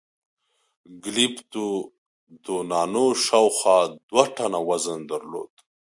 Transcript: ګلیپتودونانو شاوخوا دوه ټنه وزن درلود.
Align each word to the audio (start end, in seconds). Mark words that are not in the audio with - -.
ګلیپتودونانو 1.03 3.05
شاوخوا 3.25 3.77
دوه 4.09 4.25
ټنه 4.35 4.59
وزن 4.69 4.99
درلود. 5.11 5.53